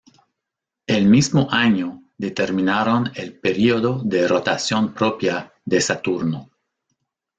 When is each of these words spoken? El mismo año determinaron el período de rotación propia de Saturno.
El 0.87 1.05
mismo 1.05 1.47
año 1.51 2.01
determinaron 2.17 3.11
el 3.13 3.37
período 3.37 4.01
de 4.03 4.27
rotación 4.27 4.95
propia 4.95 5.53
de 5.63 5.79
Saturno. 5.79 6.49